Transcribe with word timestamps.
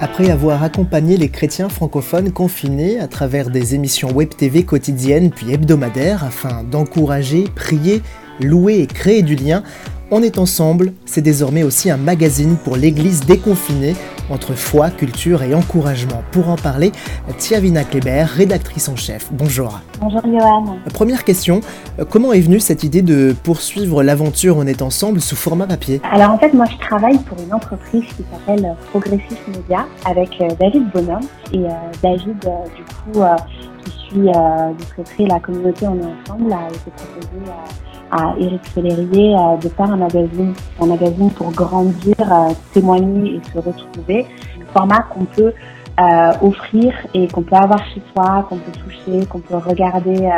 Après 0.00 0.30
avoir 0.30 0.62
accompagné 0.62 1.16
les 1.16 1.28
chrétiens 1.28 1.68
francophones 1.68 2.30
confinés 2.30 3.00
à 3.00 3.08
travers 3.08 3.50
des 3.50 3.74
émissions 3.74 4.12
web 4.12 4.28
TV 4.28 4.62
quotidiennes 4.62 5.30
puis 5.30 5.52
hebdomadaires 5.52 6.22
afin 6.22 6.62
d'encourager, 6.62 7.44
prier, 7.56 8.00
louer 8.40 8.78
et 8.78 8.86
créer 8.86 9.22
du 9.22 9.34
lien, 9.34 9.64
On 10.10 10.22
est 10.22 10.38
ensemble, 10.38 10.94
c'est 11.04 11.20
désormais 11.20 11.64
aussi 11.64 11.90
un 11.90 11.98
magazine 11.98 12.56
pour 12.64 12.76
l'Église 12.76 13.26
déconfinée 13.26 13.94
entre 14.30 14.54
foi, 14.54 14.90
culture 14.90 15.42
et 15.42 15.54
encouragement. 15.54 16.22
Pour 16.32 16.48
en 16.48 16.56
parler, 16.56 16.92
Tiavina 17.38 17.84
Kleber, 17.84 18.24
rédactrice 18.24 18.88
en 18.88 18.96
chef. 18.96 19.28
Bonjour. 19.32 19.80
Bonjour 20.00 20.22
Johan. 20.24 20.76
Première 20.92 21.24
question, 21.24 21.60
comment 22.10 22.32
est 22.32 22.40
venue 22.40 22.60
cette 22.60 22.84
idée 22.84 23.02
de 23.02 23.34
poursuivre 23.42 24.02
l'aventure 24.02 24.56
On 24.56 24.66
est 24.66 24.82
ensemble 24.82 25.20
sous 25.20 25.36
format 25.36 25.66
papier 25.66 26.00
Alors 26.10 26.30
en 26.30 26.38
fait, 26.38 26.52
moi 26.52 26.66
je 26.70 26.76
travaille 26.78 27.18
pour 27.18 27.38
une 27.38 27.52
entreprise 27.52 28.04
qui 28.16 28.24
s'appelle 28.30 28.76
Progressif 28.90 29.38
Media 29.48 29.86
avec 30.04 30.30
euh, 30.40 30.48
David 30.58 30.90
Bonhomme. 30.92 31.26
Et 31.52 31.58
euh, 31.58 31.70
David, 32.02 32.36
euh, 32.46 32.50
du 32.76 32.82
coup, 32.84 33.22
euh, 33.22 33.36
qui 33.88 34.08
suit 34.08 34.28
euh, 34.28 34.72
de 34.72 35.04
très 35.04 35.26
la 35.26 35.40
communauté 35.40 35.86
On 35.86 35.98
est 35.98 36.22
ensemble, 36.22 36.52
a 36.52 36.68
été 36.68 36.90
proposé 36.96 37.52
à 38.10 38.34
Eric 38.38 38.66
Sellerier 38.74 39.36
de 39.62 39.68
faire 39.68 39.92
un 39.92 39.96
magazine, 39.96 40.54
un 40.80 40.86
magazine 40.86 41.30
pour 41.30 41.50
grandir, 41.52 42.14
témoigner 42.72 43.34
et 43.34 43.40
se 43.52 43.58
retrouver. 43.58 44.26
Un 44.62 44.72
format 44.72 45.02
qu'on 45.10 45.24
peut 45.24 45.52
euh, 46.00 46.32
offrir 46.42 46.94
et 47.12 47.26
qu'on 47.28 47.42
peut 47.42 47.56
avoir 47.56 47.84
chez 47.88 48.00
soi, 48.14 48.46
qu'on 48.48 48.56
peut 48.56 48.72
toucher, 48.72 49.26
qu'on 49.26 49.40
peut 49.40 49.56
regarder, 49.56 50.30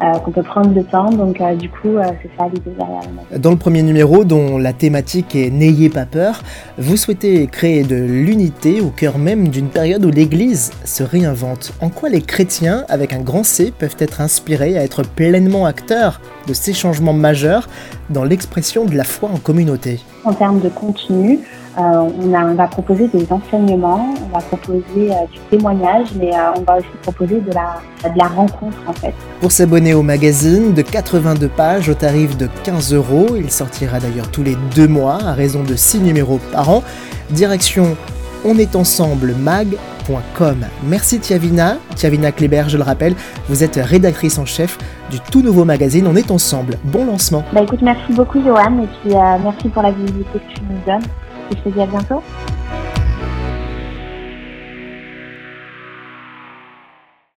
euh, 0.00 0.04
euh, 0.04 0.18
qu'on 0.18 0.30
peut 0.30 0.42
prendre 0.42 0.74
le 0.74 0.84
temps. 0.84 1.10
Donc 1.10 1.42
du 1.58 1.68
coup, 1.68 1.96
c'est 2.22 2.30
ça 2.38 2.48
l'idée 2.52 2.72
derrière 2.78 3.02
le 3.32 3.38
Dans 3.38 3.50
le 3.50 3.56
premier 3.56 3.82
numéro, 3.82 4.24
dont 4.24 4.58
la 4.58 4.72
thématique 4.72 5.34
est 5.36 5.50
N'ayez 5.50 5.88
pas 5.88 6.06
peur, 6.06 6.42
vous 6.78 6.96
souhaitez 6.96 7.46
créer 7.46 7.82
de 7.82 7.96
l'unité 7.96 8.80
au 8.80 8.88
cœur 8.88 9.18
même 9.18 9.48
d'une 9.48 9.68
période 9.68 10.04
où 10.04 10.10
l'Église 10.10 10.70
se 10.84 11.02
réinvente. 11.02 11.72
En 11.80 11.88
quoi 11.88 12.08
les 12.08 12.22
chrétiens, 12.22 12.84
avec 12.88 13.12
un 13.12 13.20
grand 13.20 13.44
C, 13.44 13.72
peuvent 13.76 13.96
être 13.98 14.20
inspirés 14.20 14.78
à 14.78 14.82
être 14.82 15.02
pleinement 15.02 15.66
acteurs 15.66 16.20
de 16.46 16.54
ces 16.54 16.72
changements 16.72 17.12
majeurs 17.12 17.68
dans 18.08 18.24
l'expression 18.24 18.84
de 18.84 18.96
la 18.96 19.04
foi 19.04 19.28
en 19.32 19.38
communauté? 19.38 20.00
En 20.24 20.32
termes 20.32 20.60
de 20.60 20.68
contenu, 20.68 21.38
euh, 21.38 21.59
on, 21.76 22.34
a, 22.34 22.44
on, 22.44 22.54
va 22.54 22.66
proposer 22.66 23.06
des 23.08 23.26
enseignements, 23.30 24.14
on 24.24 24.28
va 24.36 24.42
proposer 24.42 24.82
euh, 24.96 25.14
du 25.32 25.38
témoignage, 25.50 26.08
mais 26.18 26.34
euh, 26.34 26.52
on 26.56 26.62
va 26.62 26.78
aussi 26.78 26.88
proposer 27.02 27.40
de 27.40 27.52
la, 27.52 27.80
de 28.10 28.18
la 28.18 28.26
rencontre 28.26 28.76
en 28.86 28.92
fait. 28.92 29.14
Pour 29.40 29.52
s'abonner 29.52 29.94
au 29.94 30.02
magazine 30.02 30.74
de 30.74 30.82
82 30.82 31.48
pages 31.48 31.88
au 31.88 31.94
tarif 31.94 32.36
de 32.36 32.48
15 32.64 32.92
euros, 32.94 33.28
il 33.36 33.50
sortira 33.50 34.00
d'ailleurs 34.00 34.30
tous 34.30 34.42
les 34.42 34.56
deux 34.74 34.88
mois 34.88 35.18
à 35.22 35.32
raison 35.32 35.62
de 35.62 35.76
6 35.76 36.00
numéros 36.00 36.40
par 36.52 36.68
an. 36.70 36.82
Direction 37.30 37.96
onestensemblemag.com. 38.44 40.66
Merci 40.84 41.20
Tiavina. 41.20 41.76
Tiavina 41.94 42.32
Kleber, 42.32 42.64
je 42.68 42.76
le 42.76 42.82
rappelle, 42.82 43.14
vous 43.48 43.62
êtes 43.62 43.76
rédactrice 43.76 44.38
en 44.38 44.46
chef 44.46 44.78
du 45.10 45.20
tout 45.20 45.42
nouveau 45.42 45.64
magazine 45.64 46.06
On 46.06 46.16
est 46.16 46.30
ensemble. 46.30 46.78
Bon 46.84 47.04
lancement. 47.04 47.44
Bah 47.52 47.62
écoute, 47.62 47.82
merci 47.82 48.12
beaucoup 48.12 48.42
Johan 48.42 48.82
et 48.82 48.88
puis 49.02 49.14
euh, 49.14 49.36
merci 49.42 49.68
pour 49.68 49.82
la 49.82 49.92
visibilité 49.92 50.38
que 50.38 50.54
tu 50.54 50.60
nous 50.68 50.78
donnes 50.86 51.04
et 51.50 51.56
je 51.56 51.62
te 51.62 51.68
dis 51.68 51.80
à 51.80 51.86
bientôt. 51.86 52.22